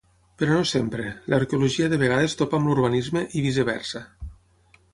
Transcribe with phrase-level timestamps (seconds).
[0.41, 1.03] Però no sempre:
[1.33, 4.05] l'arqueologia de vegades topa amb l'urbanisme, i viceversa.